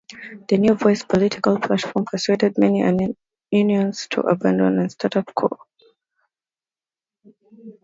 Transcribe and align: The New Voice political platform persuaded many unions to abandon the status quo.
The 0.49 0.57
New 0.57 0.73
Voice 0.73 1.03
political 1.03 1.59
platform 1.59 2.05
persuaded 2.05 2.55
many 2.57 3.13
unions 3.51 4.07
to 4.09 4.21
abandon 4.21 4.77
the 4.81 4.89
status 4.89 5.25
quo. 5.35 5.55